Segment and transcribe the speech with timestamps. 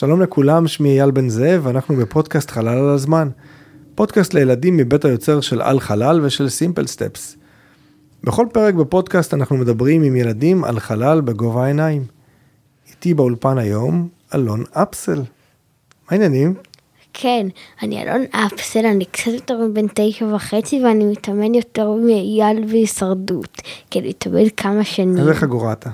[0.00, 3.28] שלום לכולם, שמי אייל בן זאב, ואנחנו בפודקאסט חלל על הזמן.
[3.94, 7.36] פודקאסט לילדים מבית היוצר של על חלל ושל סימפל סטפס.
[8.24, 12.04] בכל פרק בפודקאסט אנחנו מדברים עם ילדים על חלל בגובה העיניים.
[12.90, 15.18] איתי באולפן היום, אלון אפסל.
[15.18, 15.24] מה
[16.10, 16.54] העניינים?
[17.12, 17.46] כן,
[17.82, 23.98] אני אלון אפסל, אני קצת יותר מבן תשע וחצי ואני מתאמן יותר מאייל בהישרדות, כי
[23.98, 25.18] אני מתאמן כמה שנים.
[25.18, 25.90] איזה חגורה אתה?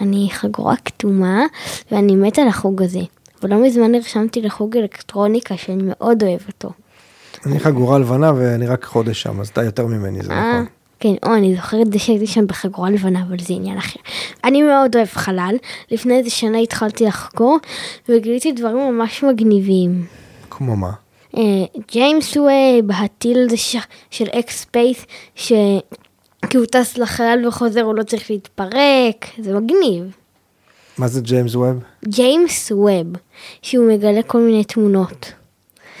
[0.00, 1.46] אני חגורה כתומה
[1.92, 3.00] ואני מתה על החוג הזה.
[3.42, 6.70] ולא מזמן נרשמתי לחוג אלקטרוניקה שאני מאוד אוהב אותו.
[7.46, 10.66] אני חגורה לבנה ואני רק חודש שם, אז אתה יותר ממני, זה אה, נכון.
[11.00, 14.00] כן, או, אני זוכרת את זה שהייתי שם בחגורה לבנה, אבל זה עניין אחר.
[14.44, 15.56] אני מאוד אוהב חלל.
[15.90, 17.58] לפני איזה שנה התחלתי לחקור,
[18.08, 20.04] וגיליתי דברים ממש מגניבים.
[20.50, 20.90] כמו מה?
[21.36, 21.42] אה,
[21.92, 23.56] ג'יימס ווב, הטיל הזה
[24.10, 25.52] של X Space, ש...
[26.50, 30.16] כי הוא טס לחלל וחוזר, הוא לא צריך להתפרק, זה מגניב.
[31.00, 31.76] מה זה ג'יימס ווב?
[32.04, 33.06] ג'יימס ווב,
[33.62, 35.32] שהוא מגלה כל מיני תמונות.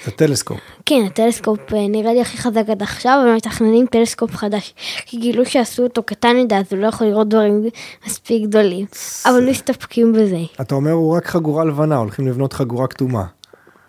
[0.04, 0.60] זה טלסקופ.
[0.86, 4.74] כן, הטלסקופ אה, נראה לי הכי חזק עד עכשיו, אבל מתכננים טלסקופ חדש.
[5.06, 7.68] כי גילו שעשו אותו קטן מדי, אז הוא לא יכול לראות דברים
[8.06, 8.86] מספיק גדולים.
[9.26, 10.40] אבל מסתפקים בזה.
[10.60, 13.24] אתה אומר הוא רק חגורה לבנה, הולכים לבנות חגורה כתומה.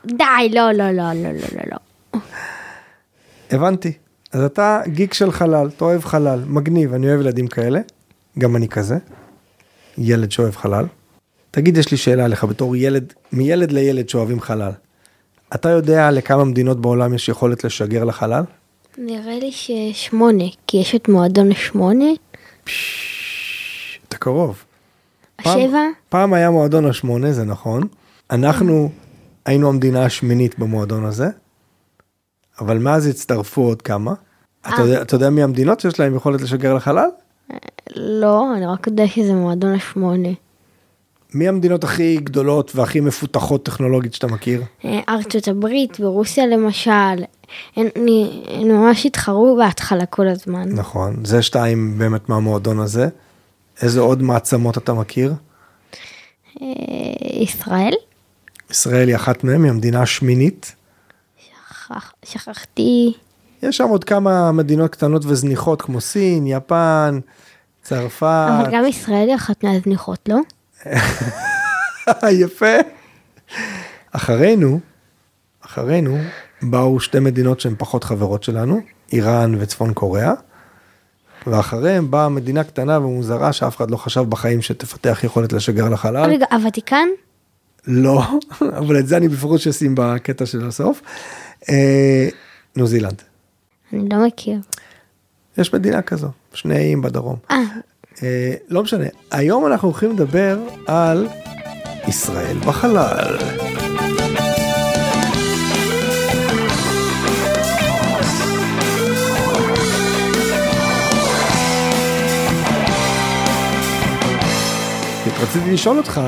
[0.05, 2.19] די, לא, לא, לא, לא, לא, לא, לא.
[3.51, 3.93] הבנתי.
[4.31, 7.79] אז אתה גיק של חלל, אתה אוהב חלל, מגניב, אני אוהב ילדים כאלה,
[8.39, 8.97] גם אני כזה,
[9.97, 10.85] ילד שאוהב חלל.
[11.51, 14.71] תגיד, יש לי שאלה עליך בתור ילד, מילד לילד שאוהבים חלל.
[15.55, 18.43] אתה יודע לכמה מדינות בעולם יש יכולת לשגר לחלל?
[18.97, 22.05] נראה לי ששמונה, כי יש את מועדון השמונה,
[24.07, 24.63] אתה קרוב.
[25.43, 27.83] פעם- השבע, פעם היה מועדון השמונה, זה נכון.
[28.31, 28.91] אנחנו
[29.45, 31.27] היינו המדינה השמינית במועדון הזה,
[32.59, 34.13] אבל מאז הצטרפו עוד כמה.
[34.61, 37.09] אתה יודע, אתה יודע מי המדינות שיש להם יכולת לשגר לחלל?
[37.95, 40.29] לא, אני רק יודע שזה מועדון השמונה.
[41.33, 44.63] מי המדינות הכי גדולות והכי מפותחות טכנולוגית שאתה מכיר?
[44.85, 47.23] אה, ארצות הברית ורוסיה למשל,
[47.75, 47.87] הן,
[48.61, 50.69] ממש התחרו בהתחלה כל הזמן.
[50.69, 53.07] נכון, זה שתיים באמת מהמועדון הזה.
[53.81, 55.33] איזה עוד מעצמות אתה מכיר?
[56.61, 56.67] אה,
[57.21, 57.93] ישראל?
[58.71, 60.75] ישראל היא אחת מהן, היא המדינה השמינית.
[61.37, 63.13] שכח, שכחתי.
[63.63, 67.19] יש שם עוד כמה מדינות קטנות וזניחות כמו סין, יפן,
[67.81, 68.23] צרפת.
[68.23, 70.37] אבל גם ישראל היא אחת מהזניחות, לא?
[72.43, 72.75] יפה.
[74.11, 74.79] אחרינו,
[75.65, 76.17] אחרינו,
[76.61, 78.81] באו שתי מדינות שהן פחות חברות שלנו,
[79.13, 80.33] איראן וצפון קוריאה,
[81.47, 86.29] ואחריהם באה מדינה קטנה ומוזרה שאף אחד לא חשב בחיים שתפתח יכולת לשגר לחלל.
[86.29, 87.07] רגע, הוותיקן?
[87.87, 88.21] לא,
[88.79, 91.01] אבל את זה אני בפירוש אשים בקטע של הסוף.
[91.69, 92.29] אה,
[92.75, 93.21] ניו זילנד.
[93.93, 94.59] אני לא מכיר.
[95.57, 97.35] יש מדינה כזו, שני איים בדרום.
[97.51, 97.57] אה,
[98.23, 101.27] אה, לא משנה, היום אנחנו הולכים לדבר על
[102.07, 103.37] ישראל בחלל.
[115.41, 116.21] רציתי לשאול אותך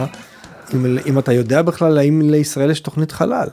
[0.74, 3.48] אם, אם אתה יודע בכלל האם לישראל יש תוכנית חלל.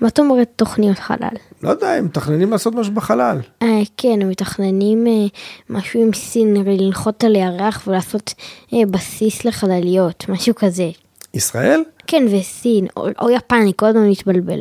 [0.00, 1.36] מה זאת אומרת תוכניות חלל?
[1.62, 3.40] לא יודע, הם מתכננים לעשות משהו בחלל.
[3.62, 5.12] אה, כן, הם מתכננים אה,
[5.70, 8.34] משהו עם סין, לנחות על הירח ולעשות
[8.74, 10.90] אה, בסיס לחלליות, משהו כזה.
[11.34, 11.84] ישראל?
[12.06, 14.60] כן, וסין, או, או יפן, אני כל הזמן מתבלבל.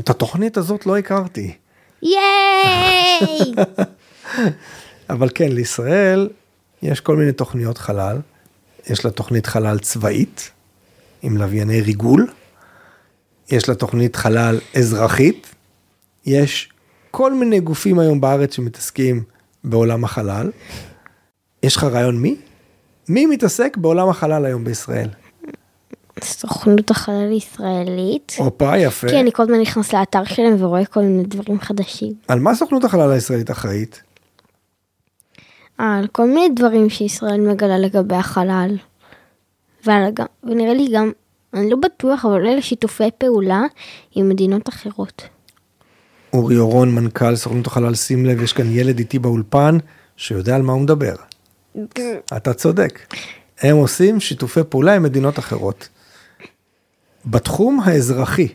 [0.00, 1.54] את התוכנית הזאת לא הכרתי.
[2.02, 3.54] ייי!
[5.10, 6.28] אבל כן, לישראל
[6.82, 8.16] יש כל מיני תוכניות חלל.
[8.90, 10.50] יש לה תוכנית חלל צבאית,
[11.22, 12.26] עם לווייני ריגול.
[13.50, 15.54] יש לה תוכנית חלל אזרחית.
[16.26, 16.68] יש
[17.10, 19.22] כל מיני גופים היום בארץ שמתעסקים
[19.64, 20.50] בעולם החלל.
[21.62, 22.36] יש לך רעיון מי?
[23.08, 25.08] מי מתעסק בעולם החלל היום בישראל?
[26.24, 28.32] סוכנות החלל הישראלית.
[28.38, 29.08] הופה, יפה.
[29.08, 32.12] כן, אני כל הזמן נכנס לאתר שלהם ורואה כל מיני דברים חדשים.
[32.28, 34.02] על מה סוכנות החלל הישראלית אחראית?
[35.78, 38.76] על כל מיני דברים שישראל מגלה לגבי החלל.
[39.86, 40.02] ועל,
[40.44, 41.12] ונראה לי גם,
[41.54, 43.62] אני לא בטוח, אבל אולי לשיתופי פעולה
[44.14, 45.22] עם מדינות אחרות.
[46.32, 49.78] אורי אורון, מנכ"ל סוכנות החלל, שים לב, יש כאן ילד איתי באולפן
[50.16, 51.14] שיודע על מה הוא מדבר.
[52.36, 53.14] אתה צודק.
[53.60, 55.88] הם עושים שיתופי פעולה עם מדינות אחרות.
[57.26, 58.48] בתחום האזרחי,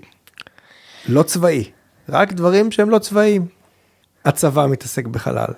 [1.09, 1.71] לא צבאי,
[2.09, 3.47] רק דברים שהם לא צבאיים.
[4.25, 5.53] הצבא מתעסק בחלל,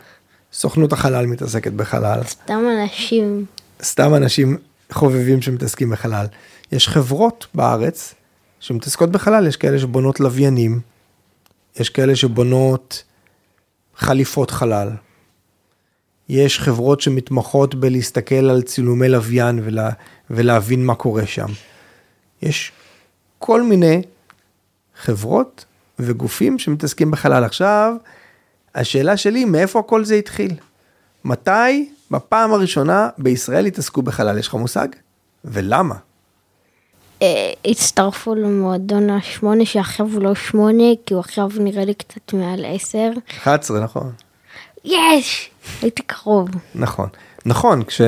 [0.53, 3.45] סוכנות החלל מתעסקת בחלל, סתם אנשים,
[3.81, 4.57] סתם אנשים
[4.93, 6.25] חובבים שמתעסקים בחלל.
[6.71, 8.15] יש חברות בארץ
[8.59, 10.79] שמתעסקות בחלל, יש כאלה שבונות לוויינים,
[11.79, 13.03] יש כאלה שבונות
[13.95, 14.89] חליפות חלל,
[16.29, 19.89] יש חברות שמתמחות בלהסתכל על צילומי לוויין ולה,
[20.29, 21.47] ולהבין מה קורה שם.
[22.41, 22.71] יש
[23.39, 24.01] כל מיני
[25.01, 25.65] חברות
[25.99, 27.43] וגופים שמתעסקים בחלל.
[27.43, 27.95] עכשיו,
[28.75, 30.53] השאלה שלי, מאיפה כל זה התחיל?
[31.23, 34.37] מתי בפעם הראשונה בישראל התעסקו בחלל?
[34.37, 34.87] יש לך מושג?
[35.45, 35.95] ולמה?
[37.21, 42.65] אה, הצטרפו למועדון השמונה שעכשיו הוא לא שמונה כי הוא עכשיו נראה לי קצת מעל
[42.67, 43.11] עשר.
[43.37, 44.11] 11, נכון.
[44.83, 45.49] יש!
[45.81, 46.49] הייתי קרוב.
[46.75, 47.09] נכון.
[47.45, 48.01] נכון, כש...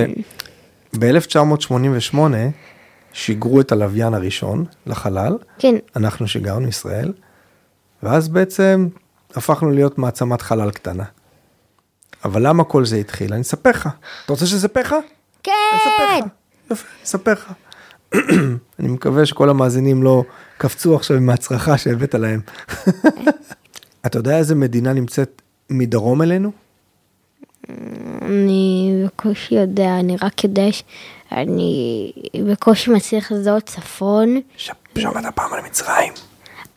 [0.99, 2.17] ב-1988
[3.13, 7.13] שיגרו את הלוויין הראשון לחלל, כן, אנחנו שיגרנו ישראל,
[8.03, 8.87] ואז בעצם
[9.35, 11.03] הפכנו להיות מעצמת חלל קטנה.
[12.25, 13.33] אבל למה כל זה התחיל?
[13.33, 13.89] אני אספר לך.
[14.25, 14.93] אתה רוצה שאני אספר לך?
[14.93, 15.01] אני
[15.43, 15.51] כן!
[15.75, 16.25] אספר לך.
[16.71, 17.51] יפה, אני אספר לך.
[18.79, 20.23] אני מקווה שכל המאזינים לא
[20.57, 22.41] קפצו עכשיו מהצרחה שהבאת להם.
[24.05, 26.51] אתה יודע איזה מדינה נמצאת מדרום אלינו?
[28.21, 32.11] אני בקושי יודע, אני רק יודע שאני
[32.51, 34.41] בקושי מצליח לזהות צפון.
[34.57, 36.13] שמעת פעם על מצרים.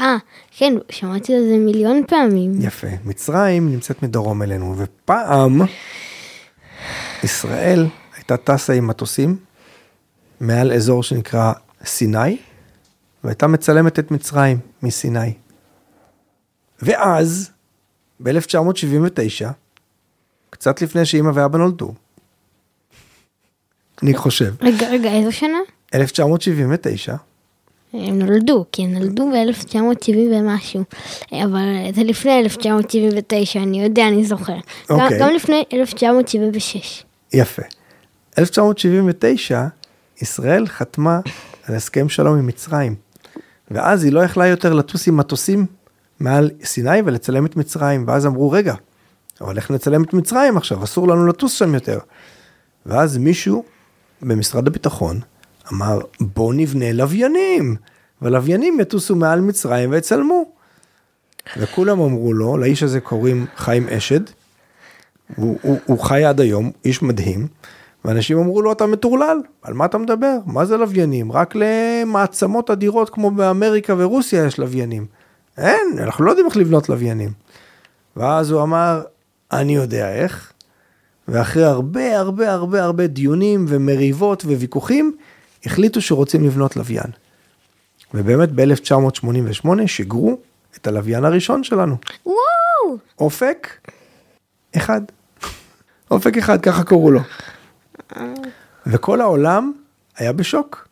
[0.00, 0.16] אה,
[0.50, 2.52] כן, שמעתי על זה מיליון פעמים.
[2.60, 2.86] יפה.
[3.04, 5.60] מצרים נמצאת מדרום אלינו, ופעם
[7.24, 7.86] ישראל
[8.16, 9.36] הייתה טסה עם מטוסים
[10.40, 11.52] מעל אזור שנקרא
[11.84, 12.36] סיני,
[13.24, 15.32] והייתה מצלמת את מצרים מסיני.
[16.82, 17.50] ואז,
[18.20, 19.48] ב-1979,
[20.50, 21.94] קצת לפני שאימא ואבא נולדו,
[24.02, 25.58] אני חושב, רגע, רגע, איזו שנה?
[25.94, 27.16] 1979,
[27.92, 30.84] הם נולדו, כי הם נולדו ב-1970 ומשהו.
[31.32, 31.64] אבל
[31.94, 34.52] זה לפני 1979, אני יודע, אני זוכר.
[34.90, 35.20] גם, אוקיי.
[35.20, 37.04] גם לפני 1976.
[37.32, 37.62] יפה.
[38.38, 39.66] 1979,
[40.22, 41.20] ישראל חתמה
[41.64, 42.94] על הסכם שלום עם מצרים,
[43.70, 45.66] ואז היא לא יכלה יותר לטוס עם מטוסים
[46.20, 48.74] מעל סיני ולצלם את מצרים, ואז אמרו, רגע,
[49.40, 50.84] אבל איך נצלם את מצרים עכשיו?
[50.84, 51.98] אסור לנו לטוס שם יותר.
[52.86, 53.64] ואז מישהו
[54.22, 55.20] במשרד הביטחון
[55.72, 57.76] אמר, בוא נבנה לוויינים,
[58.22, 60.44] והלוויינים יטוסו מעל מצרים ויצלמו.
[61.56, 64.20] וכולם אמרו לו, לאיש הזה קוראים חיים אשד,
[65.36, 67.46] הוא, הוא, הוא חי עד היום, איש מדהים,
[68.04, 70.38] ואנשים אמרו לו, אתה מטורלל, על מה אתה מדבר?
[70.46, 71.32] מה זה לוויינים?
[71.32, 75.06] רק למעצמות אדירות כמו באמריקה ורוסיה יש לוויינים.
[75.58, 77.30] אין, אנחנו לא יודעים איך לבנות לוויינים.
[78.16, 79.02] ואז הוא אמר,
[79.52, 80.52] אני יודע איך,
[81.28, 85.16] ואחרי הרבה הרבה הרבה הרבה דיונים ומריבות וויכוחים,
[85.66, 87.10] החליטו שרוצים לבנות לוויין.
[88.14, 90.38] ובאמת ב-1988 שיגרו
[90.76, 91.96] את הלוויין הראשון שלנו.
[92.26, 92.98] וואו!
[93.18, 93.88] אופק
[94.76, 95.00] אחד.
[96.10, 97.20] אופק אחד, ככה קראו לו.
[98.86, 99.72] וכל העולם
[100.16, 100.88] היה בשוק.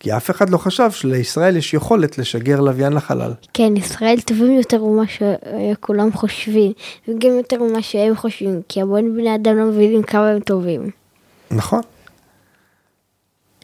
[0.00, 3.32] כי אף אחד לא חשב שלישראל יש יכולת לשגר לוויין לחלל.
[3.54, 6.72] כן, ישראל טובים יותר ממה שכולם חושבים,
[7.08, 10.90] וגם יותר ממה שהם חושבים, כי המון בני אדם לא מבינים כמה הם טובים.
[11.50, 11.80] נכון.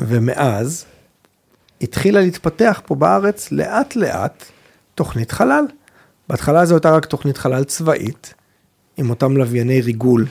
[0.00, 0.84] ומאז
[1.80, 4.44] התחילה להתפתח פה בארץ לאט לאט
[4.94, 5.64] תוכנית חלל.
[6.28, 8.34] בהתחלה זו הייתה רק תוכנית חלל צבאית,
[8.96, 10.26] עם אותם לווייני ריגול,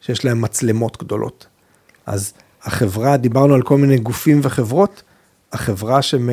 [0.00, 1.46] שיש להם מצלמות גדולות.
[2.06, 2.32] אז
[2.62, 5.02] החברה, דיברנו על כל מיני גופים וחברות,
[5.52, 6.28] החברה שמ...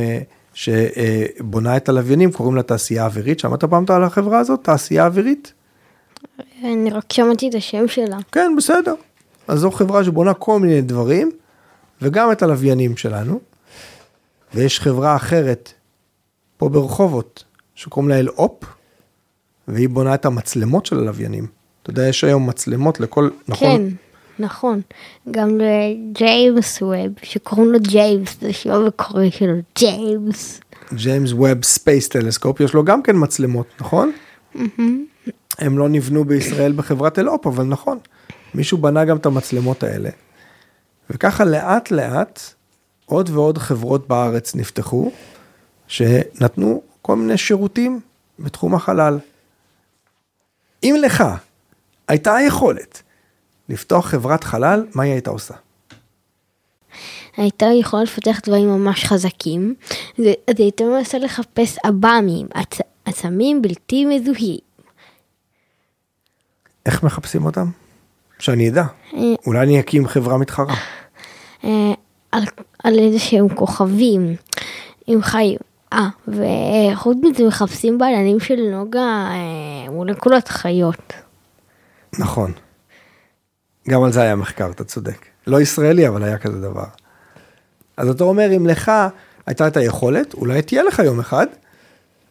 [0.58, 4.64] שבונה את הלוויינים קוראים לה תעשייה אווירית, שמעת פעם על החברה הזאת?
[4.64, 5.54] תעשייה אווירית?
[6.64, 8.18] אני רק שמעתי את השם שלה.
[8.32, 8.94] כן, בסדר.
[9.48, 11.32] אז זו חברה שבונה כל מיני דברים,
[12.02, 13.40] וגם את הלוויינים שלנו.
[14.54, 15.74] ויש חברה אחרת,
[16.58, 17.44] פה ברחובות,
[17.76, 18.64] שקוראים לה אלאופ,
[19.68, 21.48] והיא בונה את המצלמות של הלוויינים.
[21.84, 23.90] אתה יודע, יש היום מצלמות לכל, נכון?
[23.90, 23.96] כן,
[24.44, 24.82] נכון.
[25.32, 30.60] גם לג'יימס ווב, שקוראים לו ג'יימס, זה שם המקורי שלו, ג'יימס.
[30.94, 34.12] ג'יימס ווב Space Telescope, יש לו גם כן מצלמות, נכון?
[35.60, 37.98] הם לא נבנו בישראל בחברת אלאופ, אבל נכון.
[38.56, 40.10] מישהו בנה גם את המצלמות האלה.
[41.10, 42.40] וככה לאט לאט
[43.06, 45.12] עוד ועוד חברות בארץ נפתחו,
[45.88, 48.00] שנתנו כל מיני שירותים
[48.40, 49.20] בתחום החלל.
[50.84, 51.24] אם לך
[52.08, 53.02] הייתה היכולת
[53.70, 55.54] לפתוח חברת חלל, מה היא הייתה עושה?
[57.38, 59.76] הייתה יכולה לפתח דברים ממש חזקים,
[60.18, 64.60] היא הייתה מנסה לחפש עב"מים, עצ- עצמים בלתי מזוהים.
[66.86, 67.66] איך מחפשים אותם?
[68.40, 68.84] שאני אדע.
[69.14, 70.76] אה, אולי אני אקים חברה מתחרה.
[71.64, 71.94] אה,
[72.32, 72.44] על,
[72.84, 74.36] על איזה שהם כוכבים
[75.08, 75.58] עם חיים.
[75.94, 81.14] אה, וחוץ מזה מחפשים בעלנים של נוגה אה, מולקולות חיות.
[82.20, 82.52] נכון.
[83.90, 85.26] גם על זה היה מחקר, אתה צודק.
[85.48, 86.86] לא ישראלי, אבל היה כזה דבר.
[87.98, 88.92] אז אתה אומר, אם לך
[89.46, 91.48] הייתה את היכולת, אולי תהיה לך יום אחד,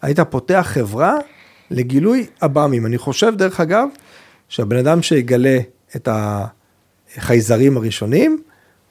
[0.02, 1.14] היית פותח חברה
[1.70, 2.86] לגילוי עב"מים.
[2.86, 3.88] אני חושב, דרך אגב,
[4.48, 5.58] שהבן אדם שיגלה
[5.96, 6.08] את
[7.16, 8.42] החייזרים הראשונים,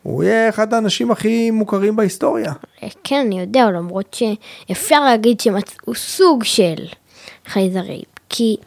[0.06, 2.54] הוא יהיה אחד האנשים הכי מוכרים בהיסטוריה.
[3.04, 6.76] כן, אני יודע, למרות שאפשר להגיד שמצאו סוג של
[7.46, 8.58] חייזרים, כי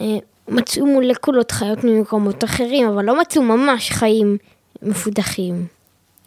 [0.00, 0.16] אה,
[0.48, 4.36] מצאו מולקולות חיות ממקומות אחרים, אבל לא מצאו ממש חיים
[4.82, 5.66] מפותחים.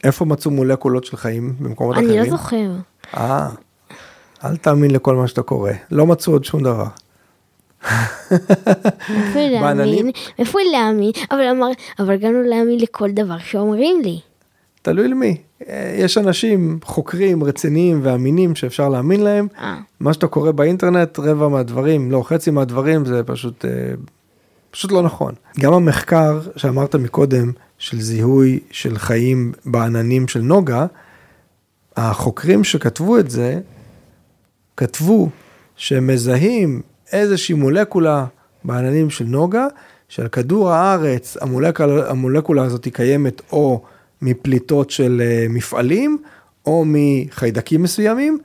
[0.04, 2.24] איפה מצאו מולקולות של חיים במקומות אני אחרים?
[2.24, 2.70] לא זוכר.
[3.18, 3.50] אה,
[4.44, 5.72] אל תאמין לכל מה שאתה קורא.
[5.92, 6.88] לא מצאו עוד שום דבר.
[9.10, 10.12] איפה להאמין?
[10.40, 11.12] איפה להאמין?
[11.32, 11.68] אבל, אמר,
[12.00, 14.20] אבל גם לא להאמין לכל דבר שאומרים לי.
[14.82, 15.38] תלוי למי.
[15.70, 19.48] אה, יש אנשים חוקרים רציניים ואמינים שאפשר להאמין להם.
[19.60, 19.78] אה.
[20.00, 23.72] מה שאתה קורא באינטרנט, רבע מהדברים, לא, חצי מהדברים זה פשוט, אה,
[24.72, 25.34] פשוט לא נכון.
[25.60, 30.86] גם המחקר שאמרת מקודם, של זיהוי של חיים בעננים של נוגה,
[31.98, 33.60] החוקרים שכתבו את זה,
[34.78, 35.30] כתבו
[35.76, 38.26] שהם מזהים איזושהי מולקולה
[38.64, 39.68] בעננים של נוגה,
[40.10, 43.82] שעל כדור הארץ המולקולה, המולקולה הזאת היא קיימת או
[44.22, 46.18] מפליטות של אה, מפעלים,
[46.66, 48.38] או מחיידקים מסוימים,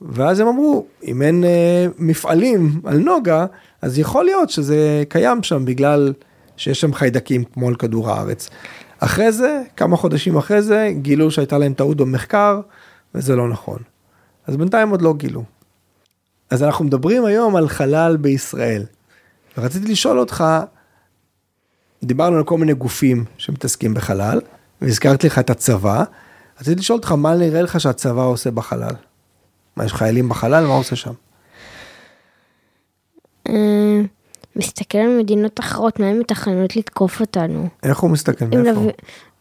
[0.00, 3.46] ואז הם אמרו, אם אין אה, מפעלים על נוגה,
[3.82, 6.12] אז יכול להיות שזה קיים שם בגלל
[6.56, 8.50] שיש שם חיידקים כמו על כדור הארץ.
[8.98, 12.60] אחרי זה, כמה חודשים אחרי זה, גילו שהייתה להם טעות במחקר,
[13.14, 13.78] וזה לא נכון.
[14.46, 15.44] אז בינתיים עוד לא גילו.
[16.54, 18.82] אז אנחנו מדברים היום על חלל בישראל.
[19.58, 20.44] ורציתי לשאול אותך,
[22.02, 24.40] דיברנו על כל מיני גופים שמתעסקים בחלל,
[24.82, 26.04] והזכרתי לך את הצבא,
[26.60, 28.94] רציתי לשאול אותך מה נראה לך שהצבא עושה בחלל.
[29.76, 30.66] מה, יש חיילים בחלל?
[30.66, 31.12] מה עושה שם?
[33.48, 34.00] אה,
[34.56, 37.68] מסתכל על מדינות אחרות, מה הן מתכננות לתקוף אותנו?
[37.82, 38.44] איך הוא מסתכל?
[38.44, 38.70] מאיפה?
[38.70, 38.90] לו...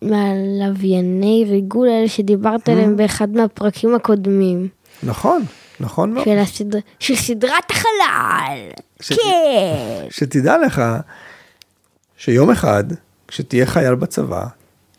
[0.01, 2.71] מהלווייני ריגול האלה שדיברת Mm.
[2.71, 4.67] עליהם באחד מהפרקים הקודמים.
[5.03, 5.43] נכון,
[5.79, 6.25] נכון מאוד.
[6.25, 6.79] של, הסדר...
[6.99, 8.69] של סדרת החלל.
[9.01, 10.05] שת- כן.
[10.09, 10.81] שתדע לך
[12.17, 12.83] שיום אחד,
[13.27, 14.45] כשתהיה חייל בצבא,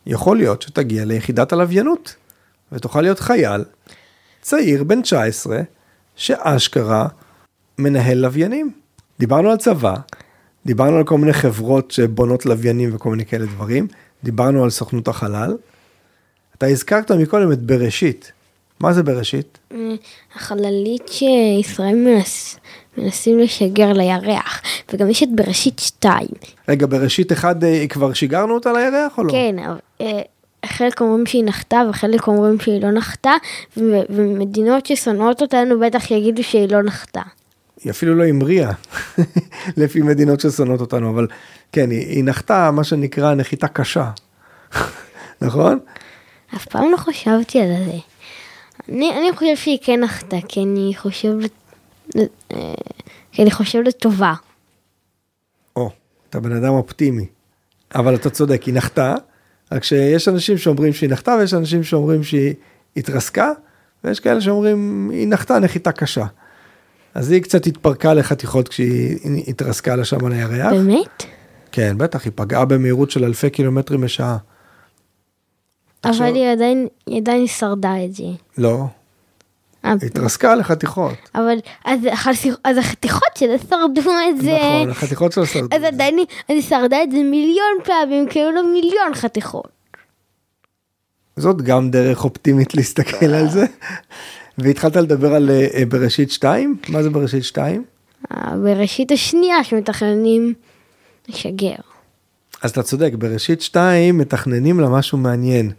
[0.06, 2.14] יכול להיות שתגיע ליחידת הלוויינות,
[2.72, 3.64] ותוכל להיות חייל
[4.42, 5.58] צעיר בן 19,
[6.16, 7.08] שאשכרה
[7.78, 8.72] מנהל לוויינים.
[9.18, 9.94] דיברנו על צבא,
[10.66, 13.86] דיברנו על כל מיני חברות שבונות לוויינים וכל מיני כאלה דברים,
[14.24, 15.56] דיברנו על סוכנות החלל.
[16.58, 18.32] אתה הזכרת מקודם את בראשית.
[18.84, 19.58] מה זה בראשית?
[19.72, 19.78] אה,
[20.34, 22.56] החללית שישראל מנס...
[22.98, 24.62] מנסים לשגר לירח,
[24.92, 26.26] וגם יש את בראשית 2.
[26.68, 29.32] רגע, בראשית אחד אה, כבר שיגרנו אותה לירח או לא?
[29.32, 30.20] כן, אבל, אה,
[30.66, 33.32] חלק אומרים שהיא נחתה וחלק אומרים שהיא לא נחתה,
[33.76, 37.22] ו- ומדינות ששונאות אותנו בטח יגידו שהיא לא נחתה.
[37.84, 38.70] היא אפילו לא המריאה,
[39.76, 41.26] לפי מדינות ששונאות אותנו, אבל
[41.72, 44.10] כן, היא, היא נחתה מה שנקרא נחיתה קשה,
[45.42, 45.78] נכון?
[46.56, 48.13] אף פעם לא חשבתי על זה.
[48.88, 51.34] אני, אני חושב שהיא כן נחתה, כי אני חושב...
[52.16, 52.74] אה,
[53.32, 54.34] כי אני חושב לטובה.
[55.76, 55.90] או,
[56.30, 57.26] אתה בן אדם אופטימי.
[57.94, 59.14] אבל אתה צודק, היא נחתה,
[59.72, 62.54] רק שיש אנשים שאומרים שהיא נחתה ויש אנשים שאומרים שהיא
[62.96, 63.50] התרסקה,
[64.04, 66.26] ויש כאלה שאומרים היא נחתה נחיתה קשה.
[67.14, 70.72] אז היא קצת התפרקה לחתיכות כשהיא התרסקה לה שם על הירח.
[70.72, 71.24] באמת?
[71.72, 74.36] כן, בטח, היא פגעה במהירות של אלפי קילומטרים בשעה.
[76.10, 78.24] עכשיו- אבל היא עדיין, היא עדיין שרדה את זה.
[78.58, 78.84] לא,
[79.84, 81.14] אה, היא התרסקה לחתיכות.
[81.34, 84.56] אבל אז, החתיכ- אז החתיכות שלה שרדו את זה.
[84.60, 85.76] נכון, החתיכות שלה שרדו.
[85.76, 86.18] אז עדיין
[86.48, 89.68] היא- שרדה את זה מיליון פעמים, כי היו לה מיליון חתיכות.
[91.36, 93.66] זאת גם דרך אופטימית להסתכל על זה.
[94.58, 96.76] והתחלת לדבר על אה, אה, בראשית 2?
[96.88, 97.84] מה זה בראשית 2?
[98.32, 100.54] אה, בראשית השנייה שמתכננים
[101.28, 101.74] לשגר.
[102.62, 105.72] אז אתה צודק, בראשית 2 מתכננים לה משהו מעניין.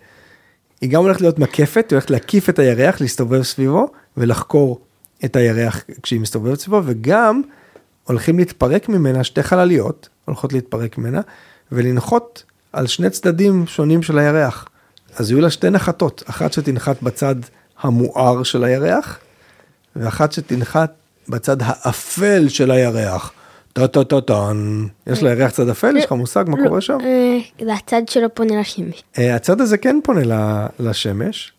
[0.81, 4.79] היא גם הולכת להיות מקפת, היא הולכת להקיף את הירח, להסתובב סביבו ולחקור
[5.25, 7.41] את הירח כשהיא מסתובבת סביבו, וגם
[8.03, 11.21] הולכים להתפרק ממנה שתי חלליות, הולכות להתפרק ממנה,
[11.71, 14.67] ולנחות על שני צדדים שונים של הירח.
[15.15, 17.35] אז יהיו לה שתי נחתות, אחת שתנחת בצד
[17.81, 19.19] המואר של הירח,
[19.95, 20.93] ואחת שתנחת
[21.29, 23.31] בצד האפל של הירח.
[23.75, 24.85] טה-טה-טה-טן.
[25.07, 25.97] יש לירח צד אפל?
[25.97, 26.97] יש לך מושג מה קורה שם?
[27.03, 29.03] אה, זה הצד שלו פונה לשמש.
[29.17, 31.53] אה, הצד הזה כן פונה לשמש.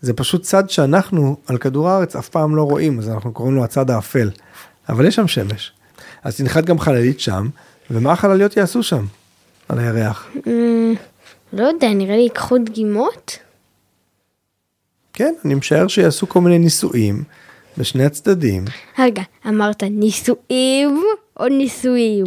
[0.00, 3.64] זה פשוט צד שאנחנו על כדור הארץ אף פעם לא רואים, אז אנחנו קוראים לו
[3.64, 4.30] הצד האפל.
[4.88, 5.72] אבל יש שם שמש.
[6.24, 7.48] אז תנחת גם חללית שם,
[7.90, 9.04] ומה החלליות יעשו שם?
[9.68, 10.28] על הירח.
[10.46, 10.92] אה,
[11.52, 13.38] לא יודע, נראה לי ייקחו דגימות.
[15.12, 17.24] כן, אני משער שיעשו כל מיני ניסויים
[17.78, 18.64] בשני הצדדים.
[18.98, 21.02] רגע, אמרת נישואים
[21.40, 22.24] או נישואים?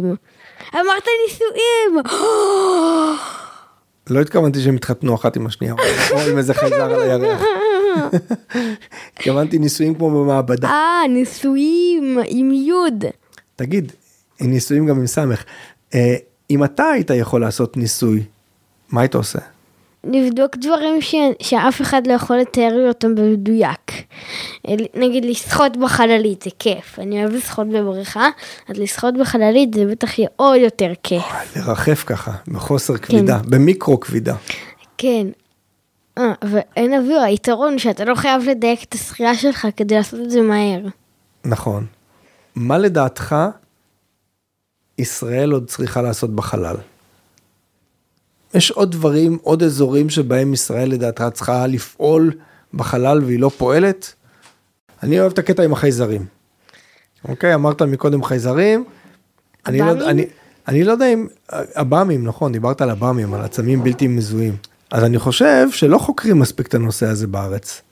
[0.74, 2.02] אמרת נישואים!
[4.10, 5.74] לא התכוונתי שהם יתחתנו אחת עם השנייה,
[6.12, 7.42] או עם איזה חייזר על הירח.
[9.16, 10.68] התכוונתי ניסויים כמו במעבדה.
[10.68, 13.04] אה, נישואים עם יוד.
[13.56, 13.92] תגיד,
[14.40, 15.44] ניסויים גם עם סמך.
[15.94, 16.16] אה,
[16.50, 18.22] אם אתה היית יכול לעשות ניסוי,
[18.90, 19.38] מה היית עושה?
[20.04, 21.14] לבדוק דברים ש...
[21.42, 23.92] שאף אחד לא יכול לתאר לי אותם במדויק.
[24.94, 28.28] נגיד לשחות בחללית זה כיף, אני אוהב לשחות בבריכה,
[28.68, 31.24] אז לשחות בחללית זה בטח יהיה עוד יותר כיף.
[31.56, 33.50] לרחף ככה, בחוסר כבידה, כן.
[33.50, 34.34] במיקרו כבידה.
[34.98, 35.26] כן.
[36.18, 40.40] אה, ואין אוויר, היתרון שאתה לא חייב לדייק את השחייה שלך כדי לעשות את זה
[40.40, 40.80] מהר.
[41.44, 41.86] נכון.
[42.54, 43.36] מה לדעתך
[44.98, 46.76] ישראל עוד צריכה לעשות בחלל?
[48.54, 52.32] יש עוד דברים, עוד אזורים שבהם ישראל לדעתך צריכה לפעול
[52.74, 54.14] בחלל והיא לא פועלת?
[55.02, 56.26] אני אוהב את הקטע עם החייזרים.
[57.28, 58.84] אוקיי, אמרת מקודם חייזרים.
[59.66, 60.26] אני לא, אני,
[60.68, 61.26] אני לא יודע אם,
[61.74, 64.56] עב"מים, נכון, דיברת על עב"מים, על עצמים בלתי מזוהים.
[64.90, 67.82] אז אני חושב שלא חוקרים מספיק את הנושא הזה בארץ.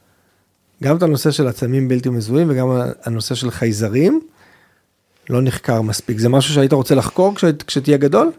[0.83, 2.69] גם את הנושא של עצמים בלתי מזוהים וגם
[3.05, 4.21] הנושא של חייזרים
[5.31, 6.19] לא נחקר מספיק.
[6.19, 7.35] זה משהו שהיית רוצה לחקור
[7.67, 8.31] כשתהיה גדול?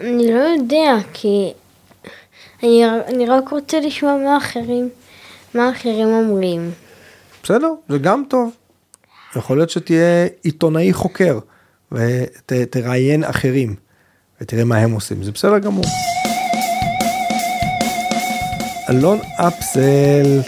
[0.00, 1.52] אני לא יודע, כי
[2.62, 4.88] אני, אני רק רוצה לשמוע מה אחרים,
[5.54, 6.70] מה אחרים אומרים.
[7.42, 8.50] בסדר, זה גם טוב.
[9.36, 11.38] יכול להיות שתהיה עיתונאי חוקר
[11.92, 13.74] ותראיין אחרים
[14.40, 15.84] ותראה מה הם עושים, זה בסדר גמור.
[18.90, 20.40] אלון אפסל,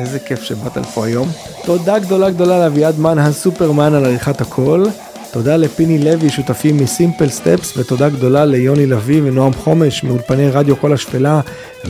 [0.00, 1.28] איזה כיף שבאת לפה היום.
[1.64, 4.84] תודה גדולה גדולה לאביעד מן הסופרמן על עריכת הכל.
[5.32, 10.92] תודה לפיני לוי, שותפים מסימפל סטפס, ותודה גדולה ליוני לביא ונועם חומש מאולפני רדיו כל
[10.92, 11.40] השפלה,
[11.84, 11.88] 103.6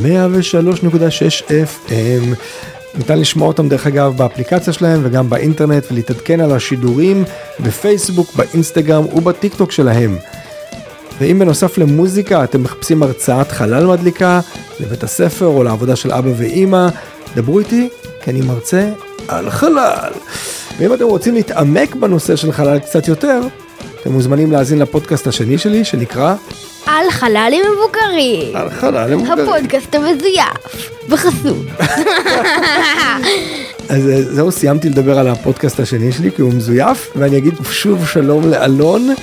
[1.48, 2.34] FM.
[2.94, 7.24] ניתן לשמוע אותם דרך אגב באפליקציה שלהם וגם באינטרנט ולהתעדכן על השידורים
[7.60, 10.16] בפייסבוק, באינסטגרם ובטיק טוק שלהם.
[11.20, 14.40] ואם בנוסף למוזיקה אתם מחפשים הרצאת חלל מדליקה
[14.80, 16.88] לבית הספר או לעבודה של אבא ואימא,
[17.36, 17.88] דברו איתי
[18.22, 18.90] כי אני מרצה
[19.28, 20.12] על חלל.
[20.80, 23.40] ואם אתם רוצים להתעמק בנושא של חלל קצת יותר,
[24.00, 26.34] אתם מוזמנים להאזין לפודקאסט השני שלי שנקרא
[26.86, 28.56] על חלל עם מבוגרים.
[28.56, 29.48] על חלל עם מבוגרים.
[29.48, 31.66] הפודקאסט המזויף, בחסות.
[33.88, 38.06] אז אה, זהו, סיימתי לדבר על הפודקאסט השני שלי כי הוא מזויף, ואני אגיד שוב
[38.06, 39.14] שלום לאלון.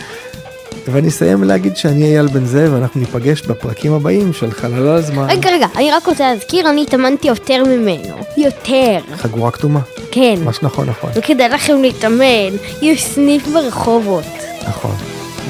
[0.91, 5.27] ואני אסיים להגיד שאני אייל בן זאב, ואנחנו ניפגש בפרקים הבאים של חלל הזמן.
[5.29, 8.15] רגע, רגע, אני רק רוצה להזכיר, אני התאמנתי יותר ממנו.
[8.37, 8.97] יותר.
[9.15, 9.79] חגורה כתומה.
[10.17, 10.43] כן.
[10.43, 11.09] מה שנכון, נכון.
[11.15, 14.23] וכדאי לכם להתאמן, יש סניף ברחובות.
[14.67, 14.95] נכון.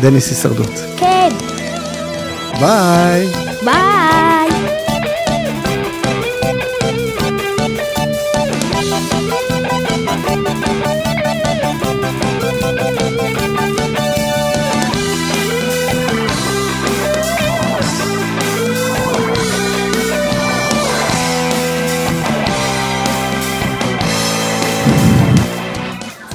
[0.02, 0.72] דניס הישרדות.
[0.98, 1.30] כן.
[2.60, 3.28] ביי.
[3.66, 4.47] ביי.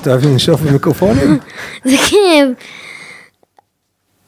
[0.03, 1.39] אתה אוהב לנשוף במיקרופונים?
[1.85, 2.49] זה כיף.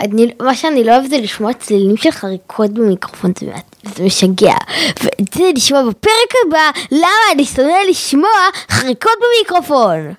[0.01, 3.53] אני, מה שאני לא אוהב זה לשמוע צלילים של חריקות במיקרופון, זה,
[3.97, 4.55] זה משגע.
[5.03, 8.31] ואת זה לשמוע בפרק הבא, למה אני שונא לשמוע
[8.71, 10.15] חריקות במיקרופון.